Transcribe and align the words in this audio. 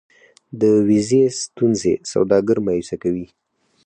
د 0.59 0.61
ویزې 0.87 1.23
ستونزې 1.41 1.93
سوداګر 2.11 2.57
مایوسه 2.65 2.95
کوي. 3.03 3.27